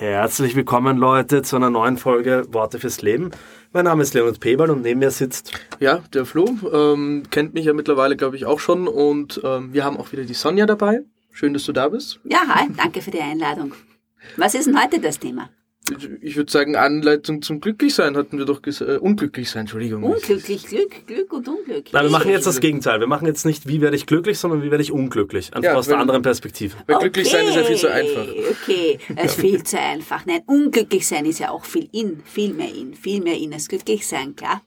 [0.00, 3.32] Herzlich willkommen, Leute, zu einer neuen Folge Worte fürs Leben.
[3.74, 5.52] Mein Name ist Leonard Peberl und neben mir sitzt.
[5.78, 6.46] Ja, der Flo.
[6.72, 8.88] Ähm, kennt mich ja mittlerweile, glaube ich, auch schon.
[8.88, 11.02] Und ähm, wir haben auch wieder die Sonja dabei.
[11.32, 12.18] Schön, dass du da bist.
[12.24, 13.74] Ja, hi, danke für die Einladung.
[14.38, 15.50] Was ist denn heute das Thema?
[16.20, 18.90] Ich würde sagen, Anleitung zum Glücklichsein hatten wir doch gesagt.
[18.90, 20.02] Äh, unglücklich sein, Entschuldigung.
[20.02, 21.92] Unglücklich, Glück, Glück und Unglück.
[21.92, 23.00] Nein, wir machen jetzt das Gegenteil.
[23.00, 25.54] Wir machen jetzt nicht, wie werde ich glücklich, sondern wie werde ich unglücklich.
[25.54, 26.76] Einfach ja, aus einer anderen Perspektive.
[26.86, 27.04] Weil okay.
[27.04, 28.26] glücklich sein ist ja viel zu einfach.
[28.62, 30.26] Okay, es ist viel zu einfach.
[30.26, 33.68] Nein, unglücklich sein ist ja auch viel in, viel mehr in, viel mehr in als
[33.68, 34.62] glücklich sein, klar.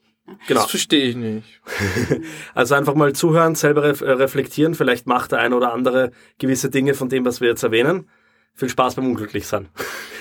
[0.47, 0.61] Genau.
[0.61, 1.61] Das verstehe ich nicht.
[2.53, 4.73] also einfach mal zuhören, selber reflektieren.
[4.73, 8.07] Vielleicht macht der eine oder andere gewisse Dinge von dem, was wir jetzt erwähnen.
[8.55, 9.69] Viel Spaß beim Unglücklichsein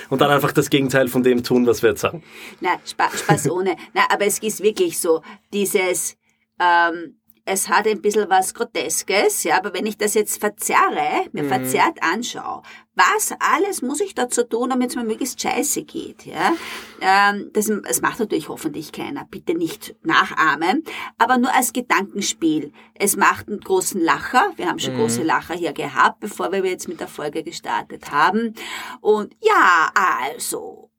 [0.08, 2.22] und dann einfach das Gegenteil von dem tun, was wir jetzt sagen.
[2.60, 3.76] Na, Spaß, Spaß ohne.
[3.94, 5.22] Na, aber es ist wirklich so,
[5.52, 6.16] dieses,
[6.58, 11.42] ähm, es hat ein bisschen was Groteskes, ja, aber wenn ich das jetzt verzerre, mir
[11.42, 11.48] mhm.
[11.48, 12.62] verzerrt anschaue,
[12.94, 16.52] was alles muss ich dazu tun, damit es mir möglichst scheiße geht, ja,
[17.00, 20.84] ähm, das, das macht natürlich hoffentlich keiner, bitte nicht nachahmen,
[21.18, 22.72] aber nur als Gedankenspiel.
[22.94, 25.00] Es macht einen großen Lacher, wir haben schon mhm.
[25.00, 28.54] große Lacher hier gehabt, bevor wir jetzt mit der Folge gestartet haben,
[29.00, 30.90] und ja, also,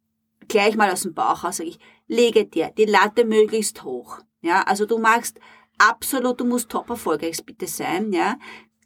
[0.50, 4.64] gleich mal aus dem Bauch raus sage ich, lege dir die Latte möglichst hoch, ja,
[4.64, 5.40] also du magst
[5.90, 8.38] absolut, du musst top erfolgreich bitte sein, ja.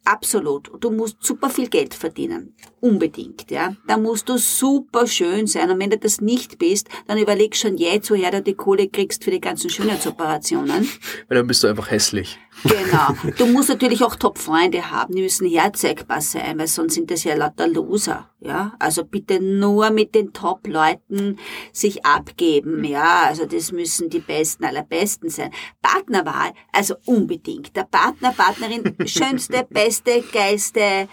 [0.08, 0.72] Absolut.
[0.80, 2.56] Du musst super viel Geld verdienen.
[2.80, 3.76] Unbedingt, ja.
[3.88, 5.70] Da musst du super schön sein.
[5.70, 9.26] Und wenn du das nicht bist, dann überleg schon jetzt, woher du die Kohle kriegst
[9.26, 10.88] für die ganzen Schönheitsoperationen.
[11.28, 12.40] Weil dann bist du einfach hässlich.
[12.64, 13.32] Genau.
[13.38, 17.36] Du musst natürlich auch Top-Freunde haben, die müssen herzeigbar sein, weil sonst sind das ja
[17.36, 18.30] lauter Loser.
[18.40, 21.40] Ja, also bitte nur mit den Top-Leuten
[21.72, 22.84] sich abgeben.
[22.84, 25.52] Ja, also das müssen die Besten aller Besten sein.
[25.82, 27.76] Partnerwahl, also unbedingt.
[27.76, 31.08] Der Partner, Partnerin, schönste, beste, geilste,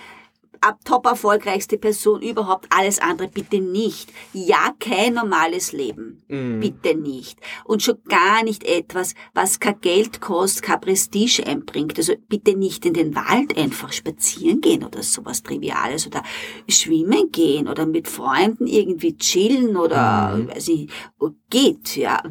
[0.65, 4.11] ab top erfolgreichste Person überhaupt, alles andere bitte nicht.
[4.33, 6.23] Ja, kein normales Leben.
[6.29, 6.61] Mm.
[6.61, 7.39] Bitte nicht.
[7.65, 11.99] Und schon gar nicht etwas, was kein Geld kostet, kein Prestige einbringt.
[11.99, 16.23] Also bitte nicht in den Wald einfach spazieren gehen oder sowas Triviales oder
[16.69, 20.49] schwimmen gehen oder mit Freunden irgendwie chillen oder, mm.
[20.49, 20.91] weiß ich,
[21.21, 22.23] oh, geht, ja.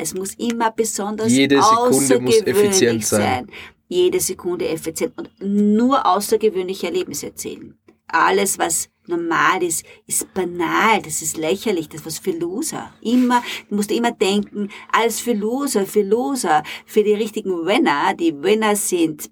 [0.00, 3.46] Es muss immer besonders Jede Sekunde muss effizient sein.
[3.46, 3.50] sein
[3.88, 7.76] jede Sekunde effizient und nur außergewöhnliche Erlebnisse erzählen.
[8.06, 12.92] Alles, was normal ist, ist banal, das ist lächerlich, das ist was für Loser.
[13.00, 18.42] Immer, du musst immer denken, alles für Loser, für Loser, für die richtigen Winner, die
[18.42, 19.30] Winner sind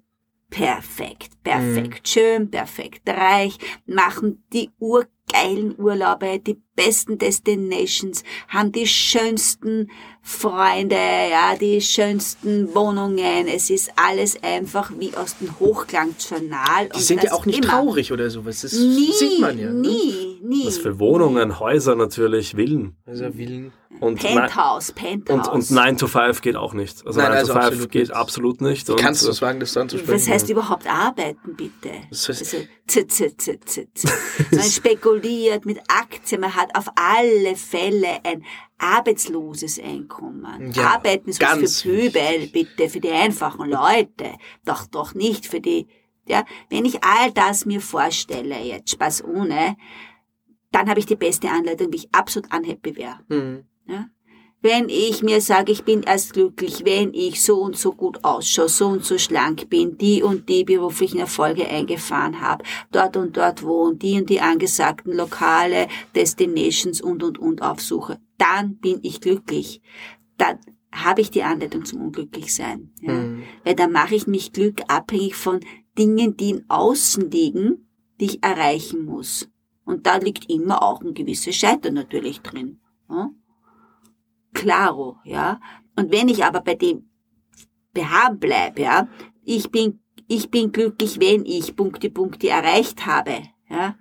[0.49, 2.05] perfekt, perfekt mhm.
[2.05, 9.89] schön, perfekt reich, machen die urgeilen Urlaube, die besten Destinations, haben die schönsten
[10.21, 13.47] Freunde, ja, die schönsten Wohnungen.
[13.47, 16.89] Es ist alles einfach wie aus dem Hochglanzjournal.
[16.95, 17.73] Die sind ja auch nicht immer.
[17.73, 18.61] traurig oder sowas.
[18.61, 19.71] Das nie, sieht man ja.
[19.71, 19.79] Ne?
[19.79, 20.65] Nie, nie.
[20.65, 22.95] Was für Wohnungen, Häuser natürlich, Villen.
[23.05, 23.71] Also Villen.
[23.99, 25.47] Und Penthouse, Penthouse.
[25.47, 27.05] Und, und 9 to 5 geht auch nicht.
[27.05, 28.15] Also Nein, 9 also to 5 absolut geht nicht.
[28.15, 28.89] absolut nicht.
[28.89, 30.15] Und Kannst du es wagen, das dann zu sprechen?
[30.15, 31.91] Was heißt überhaupt arbeiten, bitte?
[32.09, 34.13] Das heißt also, z, z, z, z, z.
[34.51, 38.43] Man spekuliert mit Aktien, man hat auf alle Fälle ein
[38.77, 40.71] arbeitsloses Einkommen.
[40.73, 44.35] Ja, Arbeiten ist was für Pöbel, bitte, für die einfachen Leute.
[44.65, 45.87] Doch, doch nicht für die,
[46.27, 46.45] ja.
[46.69, 49.75] Wenn ich all das mir vorstelle, jetzt Spaß ohne,
[50.71, 53.19] dann habe ich die beste Anleitung, wie ich absolut unhappy wäre.
[53.29, 53.65] Mhm.
[53.87, 54.09] Ja?
[54.61, 58.69] Wenn ich mir sage, ich bin erst glücklich, wenn ich so und so gut ausschaue,
[58.69, 63.61] so und so schlank bin, die und die beruflichen Erfolge eingefahren habe, dort und dort
[63.63, 69.81] wohne, die und die angesagten Lokale, Destinations und und und aufsuche, dann bin ich glücklich.
[70.37, 70.57] Dann
[70.91, 72.91] habe ich die Anleitung zum Unglücklichsein.
[73.01, 73.13] Ja?
[73.13, 73.43] Mhm.
[73.63, 75.59] Weil dann mache ich mich Glück abhängig von
[75.97, 77.87] Dingen, die in Außen liegen,
[78.19, 79.49] die ich erreichen muss.
[79.85, 82.79] Und da liegt immer auch ein gewisses Scheitern natürlich drin.
[83.09, 83.29] Ja?
[84.53, 85.59] Claro, ja.
[85.95, 87.09] Und wenn ich aber bei dem
[87.93, 89.07] beharren bleibe, ja,
[89.43, 93.95] ich bin, ich bin glücklich, wenn ich Punkte, Punkte erreicht habe, ja,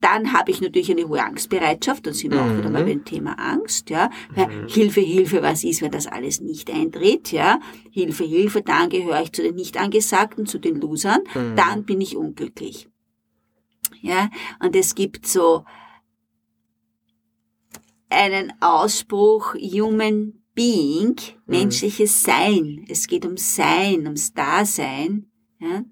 [0.00, 2.50] dann habe ich natürlich eine hohe Angstbereitschaft, dann sind wir mhm.
[2.50, 2.88] auch wieder mal mhm.
[2.88, 4.10] beim Thema Angst, ja.
[4.34, 4.68] Mhm.
[4.68, 7.60] Hilfe, Hilfe, was ist, wenn das alles nicht eintritt, ja.
[7.90, 11.56] Hilfe, Hilfe, dann gehöre ich zu den nicht angesagten, zu den Losern, mhm.
[11.56, 12.88] dann bin ich unglücklich.
[14.00, 15.64] Ja, und es gibt so,
[18.08, 21.16] einen Ausspruch Human Being,
[21.46, 21.58] mhm.
[21.58, 22.84] menschliches Sein.
[22.88, 25.26] Es geht um Sein, ums Dasein.
[25.58, 25.84] Ja?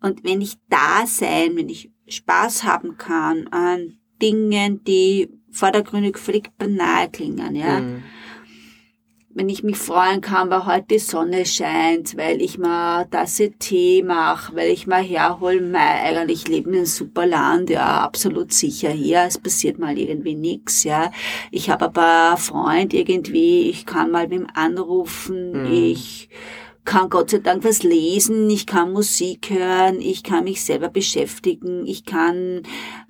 [0.00, 6.50] Und wenn ich da sein, wenn ich Spaß haben kann an Dingen, die vordergründig völlig
[6.56, 8.02] banal klingen, ja, mhm.
[9.32, 14.02] Wenn ich mich freuen kann, weil heute die Sonne scheint, weil ich mal Tasse Tee
[14.02, 18.90] mache, weil ich mal herhol, mei, eigentlich leben in ein super Land, ja, absolut sicher
[18.90, 21.12] hier, es passiert mal irgendwie nix, ja.
[21.52, 25.72] Ich habe aber Freund irgendwie, ich kann mal mit ihm anrufen, mhm.
[25.72, 26.28] ich
[26.90, 31.86] kann Gott sei Dank was lesen, ich kann Musik hören, ich kann mich selber beschäftigen,
[31.86, 32.62] ich kann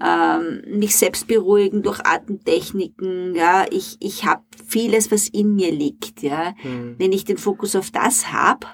[0.05, 6.21] ähm, mich selbst beruhigen durch Atemtechniken, ja, ich, ich habe vieles, was in mir liegt,
[6.21, 6.55] ja.
[6.62, 6.97] Mhm.
[6.99, 8.67] Wenn ich den Fokus auf das habe,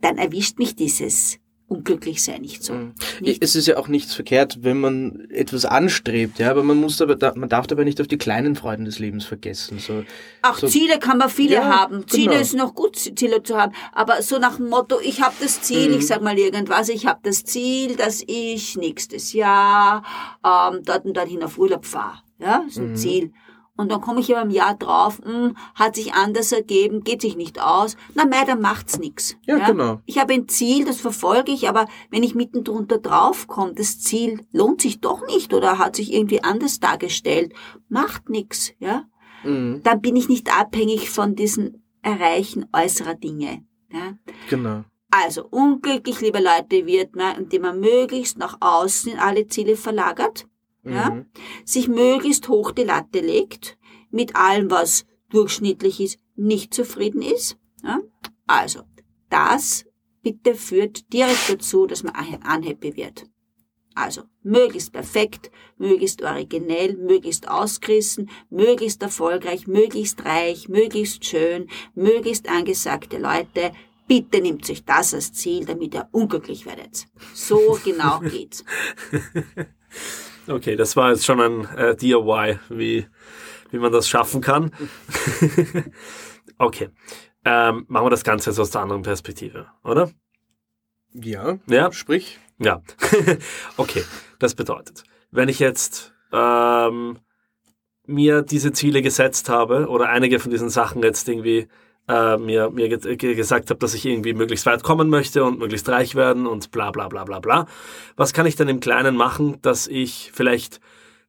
[0.00, 1.38] dann erwischt mich dieses
[1.70, 2.74] unglücklich sein nicht so.
[2.74, 2.94] Mhm.
[3.20, 3.42] Nicht.
[3.44, 7.16] Es ist ja auch nichts verkehrt, wenn man etwas anstrebt, ja, aber man muss aber,
[7.36, 9.78] man darf dabei nicht auf die kleinen Freuden des Lebens vergessen.
[9.78, 10.02] So,
[10.42, 12.08] auch so, Ziele kann man viele ja, haben.
[12.08, 12.40] Ziele genau.
[12.40, 15.90] ist noch gut, Ziele zu haben, aber so nach dem Motto, ich habe das Ziel,
[15.90, 15.98] mhm.
[15.98, 20.02] ich sag mal irgendwas, ich habe das Ziel, dass ich nächstes Jahr
[20.44, 22.18] ähm, dort und dorthin auf Urlaub fahre.
[22.40, 22.96] Ja, so ein mhm.
[22.96, 23.32] Ziel.
[23.76, 27.36] Und dann komme ich aber im Jahr drauf, hm, hat sich anders ergeben, geht sich
[27.36, 27.96] nicht aus.
[28.14, 29.36] Na mei, dann macht's nix.
[29.46, 30.00] Ja, ja, genau.
[30.04, 33.98] Ich habe ein Ziel, das verfolge ich, aber wenn ich mitten drunter drauf komme, das
[33.98, 37.54] Ziel lohnt sich doch nicht oder hat sich irgendwie anders dargestellt,
[37.88, 39.04] macht nix, ja.
[39.44, 39.80] Mhm.
[39.82, 43.64] Dann bin ich nicht abhängig von diesen Erreichen äußerer Dinge.
[43.90, 44.14] Ja?
[44.50, 44.84] Genau.
[45.10, 50.46] Also unglücklich, liebe Leute, wird man, indem man möglichst nach außen in alle Ziele verlagert
[50.90, 51.26] ja, mhm.
[51.64, 53.78] sich möglichst hoch die Latte legt,
[54.10, 57.56] mit allem, was durchschnittlich ist, nicht zufrieden ist.
[57.82, 58.00] Ja.
[58.46, 58.82] Also,
[59.28, 59.84] das
[60.22, 63.24] bitte führt direkt dazu, dass man unhappy wird.
[63.94, 73.18] Also, möglichst perfekt, möglichst originell, möglichst ausgerissen, möglichst erfolgreich, möglichst reich, möglichst schön, möglichst angesagte
[73.18, 73.72] Leute.
[74.06, 77.06] Bitte nimmt sich das als Ziel, damit ihr unglücklich werdet.
[77.34, 78.64] So genau geht's.
[80.46, 83.06] Okay, das war jetzt schon ein äh, DIY, wie,
[83.70, 84.72] wie man das schaffen kann.
[86.58, 86.90] okay.
[87.44, 90.10] Ähm, machen wir das Ganze jetzt aus der anderen Perspektive, oder?
[91.12, 91.58] Ja.
[91.66, 91.92] Ja.
[91.92, 92.38] Sprich.
[92.58, 92.82] Ja.
[93.76, 94.04] okay.
[94.38, 97.18] Das bedeutet, wenn ich jetzt ähm,
[98.06, 101.68] mir diese Ziele gesetzt habe oder einige von diesen Sachen jetzt irgendwie
[102.08, 105.88] äh, mir, mir ge gesagt habe, dass ich irgendwie möglichst weit kommen möchte und möglichst
[105.88, 107.66] reich werden und bla bla bla bla bla.
[108.16, 110.80] Was kann ich dann im Kleinen machen, dass ich vielleicht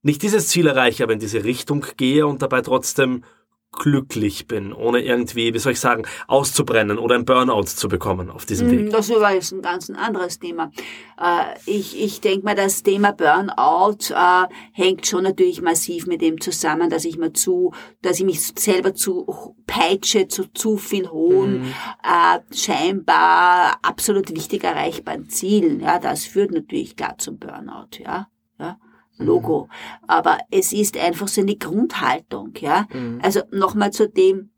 [0.02, 3.24] nicht dieses Ziel erreiche, aber in diese Richtung gehe und dabei trotzdem
[3.72, 8.46] glücklich bin, ohne irgendwie, wie soll ich sagen, auszubrennen oder ein Burnout zu bekommen auf
[8.46, 8.90] diesem hm, Weg.
[8.92, 10.72] Das war jetzt ein ganz anderes Thema.
[11.18, 16.42] Äh, ich, ich denke mal, das Thema Burnout äh, hängt schon natürlich massiv mit dem
[16.42, 21.62] zusammen, dass ich mir zu, dass ich mich selber zu peitsche, zu zu viel hohen,
[21.62, 21.74] mhm.
[22.04, 25.80] äh, scheinbar absolut wichtig erreichbaren Zielen.
[25.80, 28.00] Ja, das führt natürlich klar zum Burnout.
[28.00, 28.28] Ja,
[28.60, 28.78] ja.
[29.18, 29.70] Logo.
[30.08, 32.88] Aber es ist einfach so eine Grundhaltung, ja.
[32.94, 33.20] Mhm.
[33.22, 34.52] Also nochmal zu dem,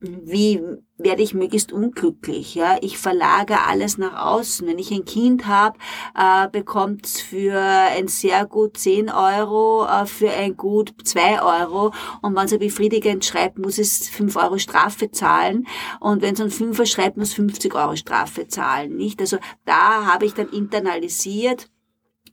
[0.00, 0.60] wie
[0.96, 2.76] werde ich möglichst unglücklich, ja.
[2.80, 4.66] Ich verlagere alles nach außen.
[4.66, 5.78] Wenn ich ein Kind habe,
[6.16, 11.92] äh, bekommt für ein sehr gut 10 Euro, äh, für ein gut 2 Euro.
[12.22, 15.66] Und wenn es ein befriedigend schreibt, muss es 5 Euro Strafe zahlen.
[16.00, 19.20] Und wenn es ein Fünfer schreibt, muss 50 Euro Strafe zahlen, nicht?
[19.20, 21.70] Also da habe ich dann internalisiert,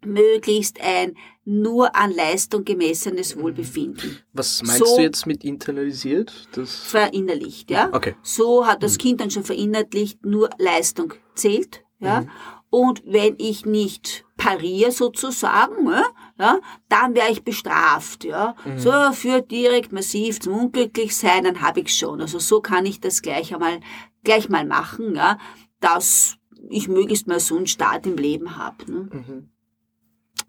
[0.04, 3.38] möglichst ein nur an Leistung gemessenes.
[3.38, 4.20] Wohlbefinden.
[4.34, 6.48] Was meinst so du jetzt mit internalisiert?
[6.54, 7.90] Das verinnerlicht, ja.
[7.92, 8.16] Okay.
[8.22, 8.98] So hat das mhm.
[8.98, 12.22] Kind dann schon verinnerlicht, nur Leistung zählt, ja.
[12.22, 12.30] Mhm.
[12.70, 16.06] Und wenn ich nicht pariere sozusagen, ja,
[16.40, 18.24] ja dann wäre ich bestraft.
[18.24, 18.56] Ja.
[18.64, 18.80] Mhm.
[18.80, 22.22] So führt direkt massiv zum Unglücklichsein, dann habe ich schon.
[22.22, 23.82] Also so kann ich das gleich einmal
[24.24, 25.38] gleich mal machen, ja,
[25.80, 26.38] dass
[26.70, 28.92] ich möglichst mal so einen Start im Leben habe.
[28.92, 29.10] Ne?
[29.12, 29.50] Mhm.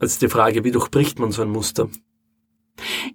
[0.02, 1.88] Jetzt die Frage, wie durchbricht man so ein Muster?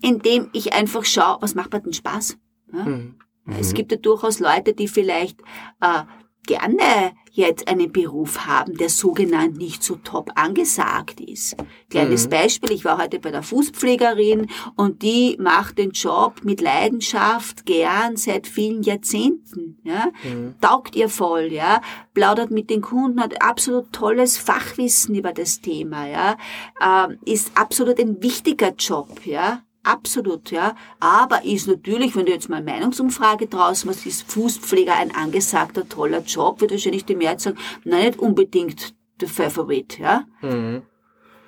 [0.01, 2.37] Indem ich einfach schaue, was macht mir denn Spaß?
[2.73, 2.85] Ja?
[2.85, 3.15] Mhm.
[3.59, 5.41] Es gibt ja durchaus Leute, die vielleicht
[5.81, 6.03] äh,
[6.47, 11.55] gerne jetzt einen Beruf haben, der sogenannt nicht so top angesagt ist.
[11.91, 12.29] Kleines mhm.
[12.31, 18.17] Beispiel, ich war heute bei der Fußpflegerin und die macht den Job mit Leidenschaft gern
[18.17, 20.07] seit vielen Jahrzehnten, ja.
[20.23, 20.55] Mhm.
[20.59, 21.81] Taugt ihr voll, ja.
[22.15, 26.37] Plaudert mit den Kunden, hat absolut tolles Fachwissen über das Thema, ja.
[26.83, 29.61] Ähm, ist absolut ein wichtiger Job, ja.
[29.87, 30.75] Absolut, ja.
[30.99, 36.21] Aber ist natürlich, wenn du jetzt mal Meinungsumfrage draußen was ist Fußpfleger ein angesagter, toller
[36.23, 40.25] Job, wird wahrscheinlich die Mehrheit sagen, nein, nicht unbedingt der Favorit, ja.
[40.41, 40.81] Mhm.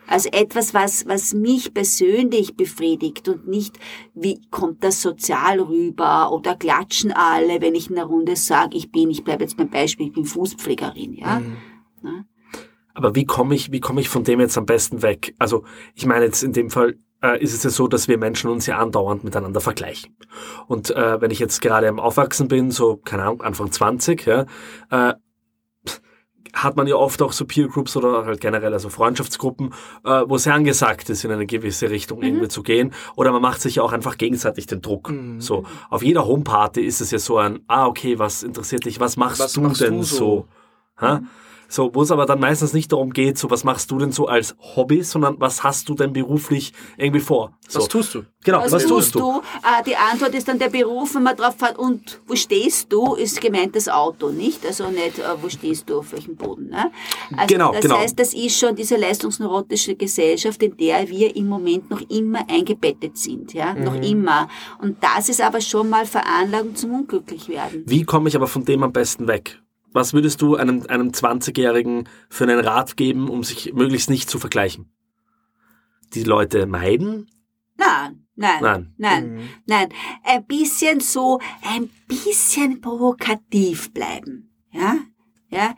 [0.07, 3.77] Also etwas, was, was mich persönlich befriedigt und nicht,
[4.15, 8.89] wie kommt das sozial rüber oder klatschen alle, wenn ich in der Runde sage, ich
[8.89, 11.41] bin, ich bleibe jetzt beim Beispiel, ich bin Fußpflegerin, ja.
[11.41, 11.57] Mhm.
[12.03, 12.25] ja?
[12.93, 15.35] Aber wie komme ich, wie komme ich von dem jetzt am besten weg?
[15.39, 18.49] Also, ich meine jetzt in dem Fall, äh, ist es ja so, dass wir Menschen
[18.49, 20.15] uns ja andauernd miteinander vergleichen.
[20.67, 24.45] Und äh, wenn ich jetzt gerade am Aufwachsen bin, so, keine Ahnung, Anfang 20, ja,
[24.89, 25.13] äh,
[26.53, 29.73] hat man ja oft auch so Peer Groups oder halt generell also Freundschaftsgruppen,
[30.03, 32.25] äh, wo es sehr angesagt ist, in eine gewisse Richtung mhm.
[32.25, 32.93] irgendwie zu gehen.
[33.15, 35.09] Oder man macht sich ja auch einfach gegenseitig den Druck.
[35.09, 35.41] Mhm.
[35.41, 39.17] So auf jeder Homeparty ist es ja so ein, ah okay, was interessiert dich, was
[39.17, 40.47] machst was du machst denn du so?
[40.99, 41.05] so?
[41.05, 41.27] Mhm.
[41.69, 44.27] So, wo es aber dann meistens nicht darum geht, so was machst du denn so
[44.27, 47.53] als Hobby, sondern was hast du denn beruflich irgendwie vor?
[47.67, 47.79] So.
[47.79, 48.23] Was tust du?
[48.43, 49.19] Genau, was, was tust du?
[49.19, 49.41] du?
[49.61, 53.13] Äh, die Antwort ist dann der Beruf, wenn man drauf fährt, und wo stehst du,
[53.13, 54.65] ist gemeint das Auto, nicht?
[54.65, 56.69] Also nicht, äh, wo stehst du, auf welchem Boden.
[56.69, 56.91] Ne?
[57.37, 57.99] Also genau, das genau.
[57.99, 63.15] heißt, das ist schon diese leistungsneurotische Gesellschaft, in der wir im Moment noch immer eingebettet
[63.15, 63.83] sind, ja, mhm.
[63.83, 64.47] noch immer.
[64.81, 67.83] Und das ist aber schon mal Veranlagung zum Unglücklichwerden.
[67.85, 69.59] Wie komme ich aber von dem am besten weg?
[69.91, 74.39] Was würdest du einem, einem 20-Jährigen für einen Rat geben, um sich möglichst nicht zu
[74.39, 74.91] vergleichen?
[76.13, 77.29] Die Leute meiden?
[77.77, 79.49] Nein, nein, nein, nein, mhm.
[79.65, 79.89] nein.
[80.23, 84.51] Ein bisschen so, ein bisschen provokativ bleiben.
[84.71, 84.97] Ja,
[85.49, 85.75] ja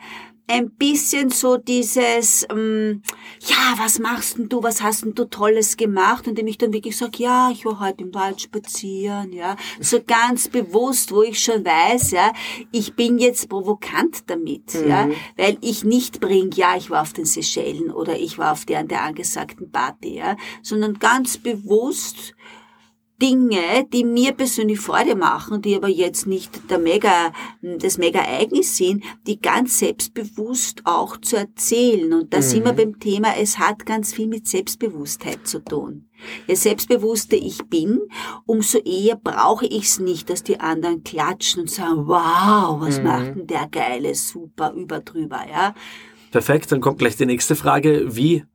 [0.52, 3.02] ein bisschen so dieses, ähm,
[3.40, 6.28] ja, was machst denn du, was hast denn du Tolles gemacht?
[6.28, 10.02] Und dem ich dann wirklich sage, ja, ich war heute im Wald spazieren, ja, so
[10.06, 12.34] ganz bewusst, wo ich schon weiß, ja,
[12.72, 14.90] ich bin jetzt provokant damit, mhm.
[14.90, 18.66] ja, weil ich nicht bringe, ja, ich war auf den Seychellen oder ich war auf
[18.66, 22.36] der, der angesagten Party, ja, sondern ganz bewusst
[23.22, 29.04] Dinge, die mir persönlich Freude machen, die aber jetzt nicht der Mega, das Mega-Ereignis sind,
[29.28, 32.14] die ganz selbstbewusst auch zu erzählen.
[32.14, 32.42] Und da mhm.
[32.42, 36.08] sind wir beim Thema, es hat ganz viel mit Selbstbewusstheit zu tun.
[36.48, 38.00] Je selbstbewusster ich bin,
[38.46, 43.04] umso eher brauche ich es nicht, dass die anderen klatschen und sagen, wow, was mhm.
[43.04, 45.74] macht denn der geile, super, über drüber, ja.
[46.32, 48.16] Perfekt, dann kommt gleich die nächste Frage.
[48.16, 48.46] Wie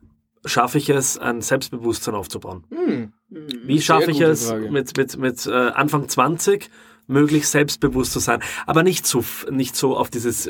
[0.44, 2.64] schaffe ich es, ein Selbstbewusstsein aufzubauen?
[2.70, 3.12] Mhm.
[3.28, 4.70] Wie schaffe ich es Frage.
[4.70, 6.70] mit, mit, mit äh, Anfang 20
[7.08, 10.48] möglichst selbstbewusst zu sein, aber nicht so nicht so auf dieses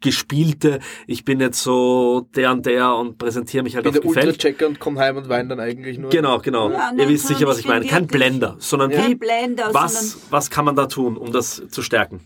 [0.00, 4.08] gespielte, ich bin jetzt so der und der und präsentiere mich halt bin auf der
[4.08, 4.38] Gefällt.
[4.38, 6.10] Checker und komm heim und weine dann eigentlich nur.
[6.10, 6.70] Genau, genau.
[6.70, 7.86] Ja, Ihr wisst sicher, was ich meine.
[7.86, 9.08] Kein Blender, sondern ja.
[9.08, 12.20] wie, Blender, was, sondern was kann man da tun, um das zu stärken?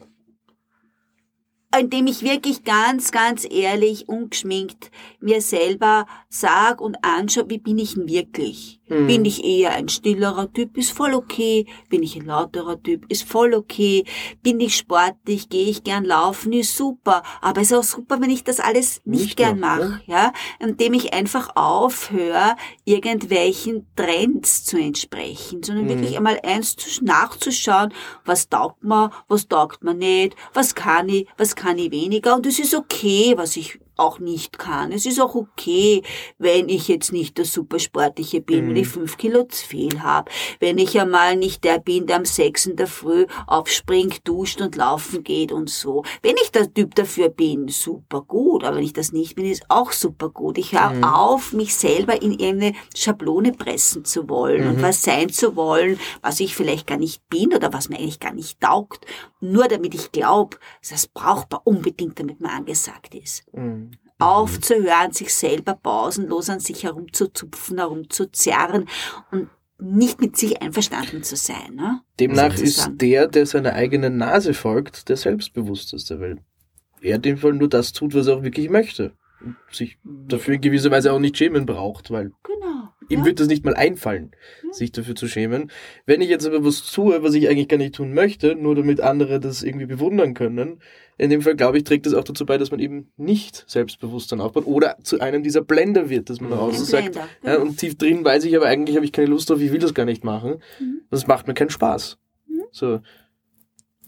[1.79, 7.95] indem ich wirklich ganz, ganz ehrlich, ungeschminkt mir selber sag und anschaue, wie bin ich
[7.95, 8.81] denn wirklich?
[8.93, 9.07] Mhm.
[9.07, 11.67] Bin ich eher ein stillerer Typ, ist voll okay.
[11.89, 14.05] Bin ich ein lauterer Typ, ist voll okay.
[14.43, 17.23] Bin ich sportlich, gehe ich gern laufen, ist super.
[17.41, 20.33] Aber es ist auch super, wenn ich das alles nicht, nicht gern mache, ja.
[20.59, 25.89] Indem ich einfach aufhöre, irgendwelchen Trends zu entsprechen, sondern mhm.
[25.91, 27.95] wirklich einmal eins nachzuschauen,
[28.25, 32.35] was taugt mir, was taugt mir nicht, was kann ich, was kann ich weniger.
[32.35, 34.93] Und es ist okay, was ich auch nicht kann.
[34.93, 36.03] Es ist auch okay,
[36.39, 38.69] wenn ich jetzt nicht der Supersportliche bin, mhm.
[38.71, 40.31] wenn ich fünf Kilo zu viel habe,
[40.61, 44.77] wenn ich einmal nicht der bin, der am sechs in der Früh aufspringt, duscht und
[44.77, 46.03] laufen geht und so.
[46.23, 49.65] Wenn ich der Typ dafür bin, super gut, aber wenn ich das nicht bin, ist
[49.69, 50.59] auch super gut.
[50.59, 51.05] Ich höre mhm.
[51.05, 54.71] auf, mich selber in irgendeine Schablone pressen zu wollen mhm.
[54.71, 58.21] und was sein zu wollen, was ich vielleicht gar nicht bin oder was mir eigentlich
[58.21, 59.07] gar nicht taugt,
[59.41, 63.45] nur damit ich glaube, das brauchbar unbedingt, damit man angesagt ist.
[63.53, 63.92] Mhm
[64.23, 68.89] aufzuhören, sich selber pausenlos an sich herumzuzupfen, herumzuzerren
[69.31, 69.49] und
[69.79, 71.75] nicht mit sich einverstanden zu sein.
[71.75, 72.01] Ne?
[72.21, 76.39] Demnach ist der, der seiner eigenen Nase folgt, der selbstbewussteste, weil
[77.01, 79.13] er in dem Fall nur das tut, was er auch wirklich möchte.
[79.45, 82.31] Und sich dafür in gewisser Weise auch nicht schämen braucht, weil
[83.13, 83.27] ihm ja.
[83.27, 84.33] wird das nicht mal einfallen,
[84.65, 84.73] ja.
[84.73, 85.71] sich dafür zu schämen.
[86.07, 89.01] Wenn ich jetzt aber was tue, was ich eigentlich gar nicht tun möchte, nur damit
[89.01, 90.81] andere das irgendwie bewundern können,
[91.19, 94.41] in dem Fall, glaube ich, trägt das auch dazu bei, dass man eben nicht Selbstbewusstsein
[94.41, 96.59] aufbaut oder zu einem dieser Blender wird, dass man mhm.
[96.59, 97.61] außen sagt, ja, genau.
[97.61, 99.95] und tief drin weiß ich aber eigentlich, habe ich keine Lust drauf, ich will das
[99.95, 100.57] gar nicht machen.
[100.81, 101.03] Mhm.
[101.11, 102.19] Das macht mir keinen Spaß.
[102.49, 102.63] Mhm.
[102.73, 103.01] So,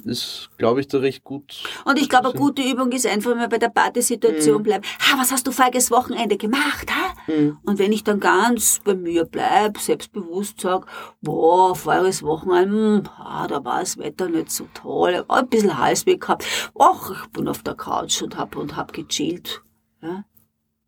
[0.04, 1.62] ist, glaube ich, da recht gut.
[1.84, 4.62] Und ich glaube, eine gute Übung ist einfach mal bei der Partysituation mhm.
[4.62, 4.84] bleiben.
[5.00, 7.32] Ha, was hast du voriges Wochenende gemacht, ha?
[7.32, 7.58] Mhm.
[7.64, 10.86] Und wenn ich dann ganz bei mir bleib, selbstbewusst sag,
[11.22, 15.78] boah, voriges Wochenende, mh, hm, ah, da war das Wetter nicht so toll, ein bisschen
[15.78, 16.44] Halsweg gehabt.
[16.78, 19.62] Ach, ich bin auf der Couch und hab, und hab gechillt.
[20.02, 20.24] Ja?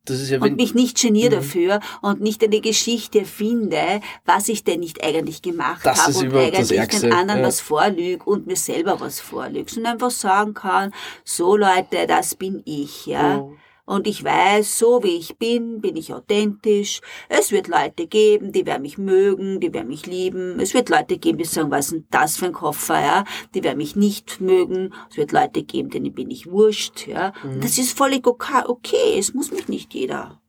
[0.08, 1.40] Ja, und mich nicht geniere mhm.
[1.40, 7.00] dafür und nicht eine Geschichte finde, was ich denn nicht eigentlich gemacht habe und eigentlich
[7.00, 7.46] den anderen ja.
[7.46, 10.92] was vorlüge und mir selber was vorlüge, sondern einfach sagen kann,
[11.24, 13.38] so Leute, das bin ich, ja.
[13.38, 13.56] Oh.
[13.86, 17.00] Und ich weiß, so wie ich bin, bin ich authentisch.
[17.28, 20.58] Es wird Leute geben, die werden mich mögen, die werden mich lieben.
[20.58, 23.24] Es wird Leute geben, die sagen, was ist denn das für ein Koffer, ja?
[23.54, 24.92] Die werden mich nicht mögen.
[25.08, 27.32] Es wird Leute geben, denen bin ich wurscht, ja?
[27.44, 27.60] Mhm.
[27.60, 29.16] Das ist völlig okay.
[29.16, 30.40] Es muss mich nicht jeder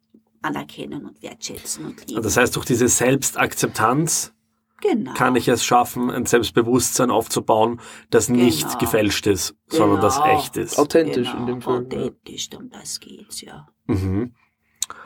[0.42, 2.24] anerkennen und wertschätzen und lieben.
[2.24, 4.34] Das heißt, durch diese Selbstakzeptanz
[4.82, 5.14] genau.
[5.14, 7.80] kann ich es schaffen, ein Selbstbewusstsein aufzubauen,
[8.10, 8.44] das genau.
[8.44, 9.84] nicht gefälscht ist, genau.
[9.84, 10.38] sondern das genau.
[10.38, 10.80] echt ist.
[10.80, 11.86] Authentisch in dem Fall.
[11.86, 13.68] Authentisch, um das geht's, ja.
[13.86, 14.34] Mhm.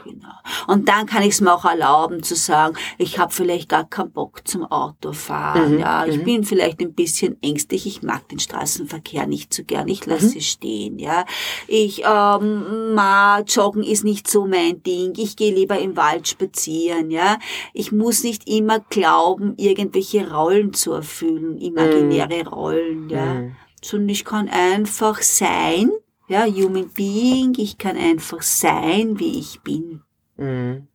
[0.04, 0.30] Genau.
[0.68, 4.12] Und dann kann ich es mir auch erlauben zu sagen, ich habe vielleicht gar keinen
[4.12, 5.74] Bock zum Autofahren.
[5.76, 6.24] Mhm, ja, ich mhm.
[6.24, 7.86] bin vielleicht ein bisschen ängstlich.
[7.86, 9.88] Ich mag den Straßenverkehr nicht so gern.
[9.88, 10.38] Ich lasse mhm.
[10.38, 11.00] es stehen.
[11.00, 11.26] Ja,
[11.68, 15.14] ich ähm, ma, Joggen ist nicht so mein Ding.
[15.18, 17.12] Ich gehe lieber im Wald spazieren.
[17.12, 17.38] Ja,
[17.74, 22.48] ich muss nicht immer glauben, irgendwelche Rollen zu erfüllen, imaginäre mhm.
[22.48, 23.10] Rollen.
[23.10, 23.56] Ja, mhm.
[23.84, 25.92] sondern ich kann einfach sein
[26.32, 30.02] ja, Human Being, ich kann einfach sein, wie ich bin.
[30.38, 30.88] Mhm.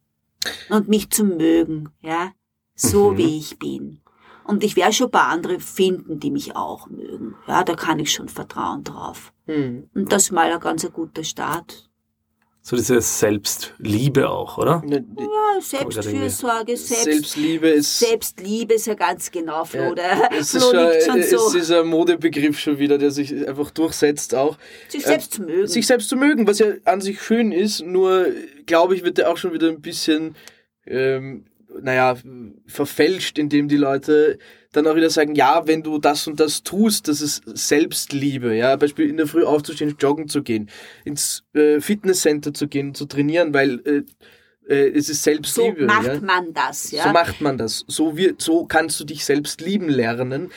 [0.70, 2.32] Und mich zu mögen, ja,
[2.74, 3.18] so mhm.
[3.18, 4.00] wie ich bin.
[4.44, 7.34] Und ich werde schon ein paar andere finden, die mich auch mögen.
[7.46, 9.34] Ja, da kann ich schon vertrauen drauf.
[9.46, 9.90] Mhm.
[9.94, 11.85] Und das ist mal ein ganz guter Start
[12.68, 14.82] so diese Selbstliebe auch, oder?
[14.84, 18.00] Ne, ja, Selbstfürsorge, Selbst, Selbstliebe ist.
[18.00, 19.94] Selbstliebe ist ja ganz genau, Flo.
[19.96, 21.46] Ja, es, Flo ist schon, schon so.
[21.46, 24.58] es ist ein Modebegriff schon wieder, der sich einfach durchsetzt auch.
[24.88, 25.66] Sich selbst äh, zu mögen.
[25.68, 28.26] Sich selbst zu mögen, was ja an sich schön ist, nur
[28.66, 30.34] glaube ich, wird der auch schon wieder ein bisschen,
[30.86, 31.44] ähm,
[31.82, 32.16] naja,
[32.66, 34.38] verfälscht, indem die Leute
[34.72, 38.76] dann auch wieder sagen, ja, wenn du das und das tust, das ist Selbstliebe, ja,
[38.76, 40.70] Beispiel in der Früh aufzustehen, joggen zu gehen,
[41.04, 44.02] ins äh, Fitnesscenter zu gehen, zu trainieren, weil äh,
[44.68, 45.80] äh, es ist Selbstliebe.
[45.80, 46.20] So macht ja?
[46.20, 47.04] man das, ja.
[47.04, 47.84] So macht man das.
[47.88, 50.50] So, wird, so kannst du dich selbst lieben lernen.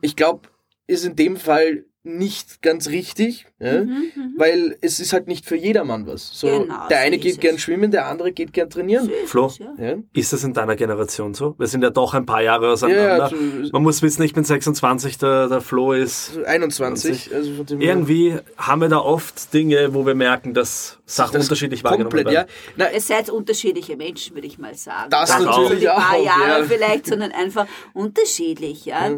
[0.00, 0.48] Ich glaube,
[0.86, 3.82] ist in dem Fall nicht ganz richtig, ja?
[3.82, 6.30] Mhm, mhm, weil es ist halt nicht für jedermann was.
[6.32, 9.06] So, genau, der eine so geht gern schwimmen, der andere geht gern trainieren.
[9.06, 9.96] So Flo, ja.
[10.12, 11.54] ist das in deiner Generation so?
[11.58, 13.16] Wir sind ja doch ein paar Jahre auseinander.
[13.16, 13.36] Ja, also,
[13.72, 17.34] Man muss wissen, ich bin 26, der, der Flo ist 21.
[17.34, 22.12] Also Irgendwie haben wir da oft Dinge, wo wir merken, dass Sachen das unterschiedlich wahrgenommen
[22.12, 22.32] werden.
[22.32, 22.46] Ja.
[22.76, 25.10] Na, Ihr seid unterschiedliche Menschen, würde ich mal sagen.
[25.10, 25.96] Das, das natürlich auch.
[25.96, 28.84] Ein paar Jahre vielleicht, sondern einfach unterschiedlich.
[28.84, 29.10] Ja.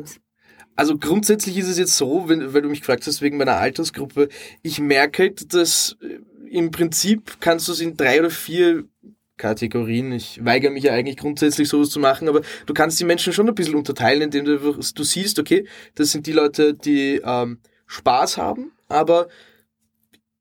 [0.79, 4.29] Also grundsätzlich ist es jetzt so, wenn, weil du mich gefragt hast wegen meiner Altersgruppe,
[4.63, 6.21] ich merke halt, dass äh,
[6.57, 8.85] im Prinzip kannst du es in drei oder vier
[9.39, 10.13] Kategorien.
[10.13, 13.49] Ich weigere mich ja eigentlich grundsätzlich sowas zu machen, aber du kannst die Menschen schon
[13.49, 15.67] ein bisschen unterteilen, indem du, du siehst, okay,
[15.97, 19.27] das sind die Leute, die ähm, Spaß haben, aber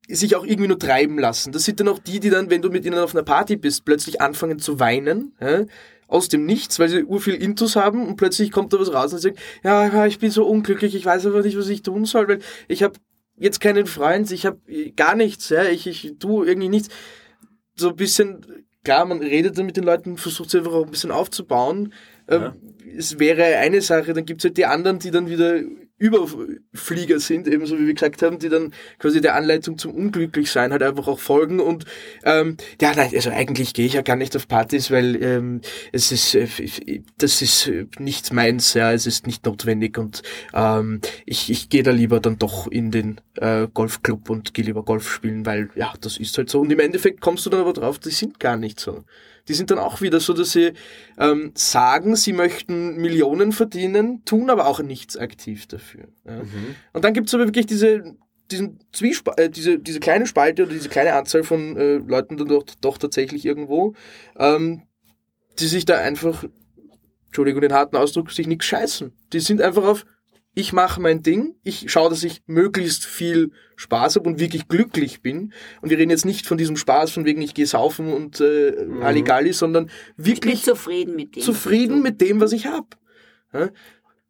[0.06, 1.50] sich auch irgendwie nur treiben lassen.
[1.50, 3.84] Das sind dann auch die, die dann, wenn du mit ihnen auf einer Party bist,
[3.84, 5.34] plötzlich anfangen zu weinen.
[5.40, 5.64] Ja?
[6.08, 9.20] Aus dem Nichts, weil sie urviel Intus haben und plötzlich kommt da was raus und
[9.20, 12.38] sagt, ja, ich bin so unglücklich, ich weiß aber nicht, was ich tun soll, weil
[12.66, 12.94] ich habe
[13.36, 14.58] jetzt keinen Freund, ich habe
[14.96, 16.88] gar nichts, ja, ich, ich tu irgendwie nichts.
[17.76, 18.44] So ein bisschen,
[18.82, 21.92] klar, man redet dann mit den Leuten, versucht sie einfach auch ein bisschen aufzubauen.
[22.26, 22.56] Ähm, ja.
[22.96, 25.60] Es wäre eine Sache, dann gibt es halt die anderen, die dann wieder
[25.98, 30.82] Überflieger sind, ebenso wie wir gesagt haben, die dann quasi der Anleitung zum Unglücklichsein halt
[30.82, 31.58] einfach auch folgen.
[31.58, 31.84] Und
[32.24, 35.60] ähm, ja, nein, also eigentlich gehe ich ja gar nicht auf Partys, weil ähm,
[35.92, 36.46] es ist, äh,
[37.18, 39.98] das ist äh, nicht meins, ja, es ist nicht notwendig.
[39.98, 40.22] Und
[40.54, 44.84] ähm, ich, ich gehe da lieber dann doch in den äh, Golfclub und gehe lieber
[44.84, 46.60] Golf spielen, weil ja, das ist halt so.
[46.60, 49.04] Und im Endeffekt kommst du dann aber drauf, die sind gar nicht so.
[49.48, 50.72] Die sind dann auch wieder so, dass sie
[51.18, 55.87] ähm, sagen, sie möchten Millionen verdienen, tun aber auch nichts aktiv dafür.
[55.94, 56.42] Ja.
[56.42, 56.74] Mhm.
[56.92, 58.16] Und dann gibt es aber wirklich diese,
[58.50, 62.48] diesen Zwiesp äh, diese, diese kleine Spalte oder diese kleine Anzahl von äh, Leuten dann
[62.48, 63.94] doch, doch tatsächlich irgendwo,
[64.38, 64.82] ähm,
[65.58, 66.44] die sich da einfach,
[67.26, 69.12] Entschuldigung den harten Ausdruck, sich nichts scheißen.
[69.32, 70.06] Die sind einfach auf,
[70.54, 75.22] ich mache mein Ding, ich schaue, dass ich möglichst viel Spaß habe und wirklich glücklich
[75.22, 75.52] bin.
[75.80, 78.72] Und wir reden jetzt nicht von diesem Spaß, von wegen ich gehe saufen und äh,
[78.84, 79.04] mhm.
[79.04, 81.42] Halligalli, sondern wirklich ich bin zufrieden mit dem.
[81.42, 82.88] Zufrieden mit dem, was ich habe.
[83.52, 83.70] Ja?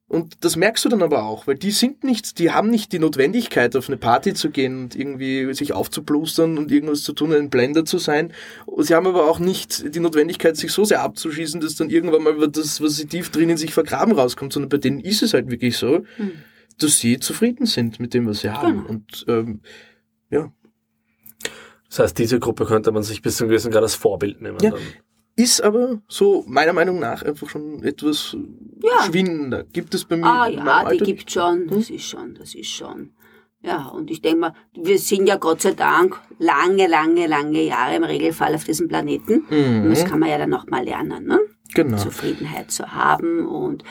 [0.09, 2.99] Und das merkst du dann aber auch, weil die sind nicht, die haben nicht die
[2.99, 7.51] Notwendigkeit, auf eine Party zu gehen und irgendwie sich aufzublustern und irgendwas zu tun, ein
[7.51, 8.33] Blender zu sein.
[8.79, 12.49] Sie haben aber auch nicht die Notwendigkeit, sich so sehr abzuschießen, dass dann irgendwann mal
[12.49, 15.77] das, was sie tief drinnen sich vergraben rauskommt, sondern bei denen ist es halt wirklich
[15.77, 16.33] so, hm.
[16.79, 18.79] dass sie zufrieden sind mit dem, was sie haben.
[18.79, 18.89] Genau.
[18.89, 19.61] Und ähm,
[20.31, 20.51] ja.
[21.91, 24.57] Das heißt, diese Gruppe könnte man sich bis zum gewissen Grad als Vorbild nehmen.
[24.63, 24.81] Ja, dann.
[25.39, 28.37] Ist aber so meiner Meinung nach einfach schon etwas
[28.83, 29.05] ja.
[29.05, 29.63] schwindender.
[29.63, 30.27] Gibt es bei mir?
[30.27, 31.69] Ah ja, die gibt schon.
[31.69, 33.13] Das ist schon, das ist schon.
[33.63, 37.95] Ja, und ich denke mal, wir sind ja Gott sei Dank lange, lange, lange Jahre
[37.95, 39.45] im Regelfall auf diesem Planeten.
[39.49, 39.85] Mhm.
[39.85, 41.39] Und das kann man ja dann nochmal lernen, ne?
[41.73, 41.99] Genau.
[41.99, 43.85] Zufriedenheit zu haben und,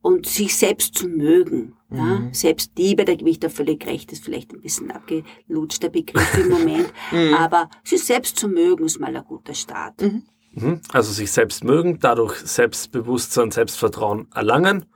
[0.00, 1.74] und sich selbst zu mögen.
[1.90, 1.98] Mhm.
[1.98, 2.22] Ja?
[2.32, 6.90] Selbstliebe, da gebe ich da völlig recht, ist vielleicht ein bisschen abgelutschter Begriff im Moment.
[7.12, 7.34] mhm.
[7.34, 10.00] Aber sich selbst zu mögen ist mal ein guter Start.
[10.00, 10.22] Mhm.
[10.52, 10.80] Mhm.
[10.92, 14.86] Also sich selbst mögen, dadurch Selbstbewusstsein, Selbstvertrauen erlangen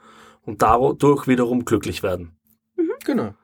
[0.42, 2.36] und dadurch wiederum glücklich werden.
[2.76, 2.90] Mhm.
[3.04, 3.34] Genau.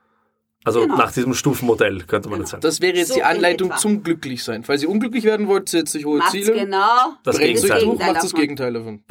[0.62, 0.96] Also genau.
[0.96, 2.42] nach diesem Stufenmodell könnte man genau.
[2.42, 2.60] jetzt sagen.
[2.60, 4.62] Das wäre jetzt so die Anleitung zum Glücklichsein.
[4.62, 6.52] Falls ihr unglücklich werden wollt, setzt euch hohe macht's Ziele.
[6.52, 7.14] genau.
[7.24, 7.84] Das Gegenteil.
[7.84, 9.02] Durch, macht das Gegenteil davon.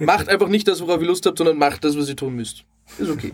[0.00, 2.64] macht einfach nicht das, worauf ihr Lust habt, sondern macht das, was ihr tun müsst.
[2.98, 3.32] Ist okay.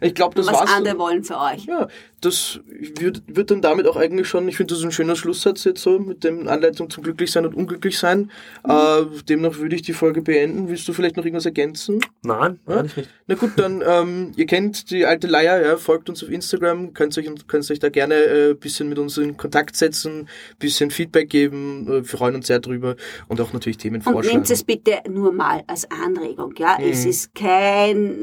[0.00, 0.70] Ich glaube, das was war's.
[0.70, 1.66] Was andere wollen für euch.
[1.66, 1.88] Ja,
[2.20, 5.82] das wird, wird dann damit auch eigentlich schon, ich finde das ein schöner Schlusssatz jetzt
[5.82, 8.30] so, mit dem Anleitung zum Glücklichsein und Unglücklichsein.
[8.64, 8.70] Mhm.
[8.70, 10.68] Äh, demnach würde ich die Folge beenden.
[10.68, 12.00] Willst du vielleicht noch irgendwas ergänzen?
[12.22, 12.76] Nein, ja?
[12.76, 13.10] nein, ich nicht.
[13.26, 17.16] Na gut, dann, ähm, ihr kennt die alte Leier, ja, folgt uns auf Instagram, könnt
[17.18, 21.28] euch, könnt euch da gerne ein äh, bisschen mit uns in Kontakt setzen, bisschen Feedback
[21.28, 22.96] geben, äh, wir freuen uns sehr drüber
[23.28, 24.28] und auch natürlich Themen und vorschlagen.
[24.28, 26.78] Und nehmt es bitte nur mal als Anregung, ja.
[26.78, 26.90] Mhm.
[26.90, 28.16] Es ist kein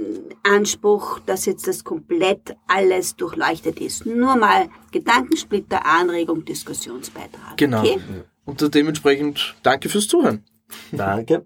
[0.71, 4.05] Anspruch, dass jetzt das komplett alles durchleuchtet ist.
[4.05, 7.57] Nur mal Gedankensplitter, Anregung, Diskussionsbeitrag.
[7.57, 7.81] Genau.
[7.81, 7.99] Okay?
[8.45, 10.43] Und dementsprechend danke fürs Zuhören.
[10.91, 11.45] Danke.